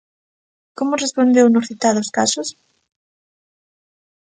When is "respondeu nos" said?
1.03-1.67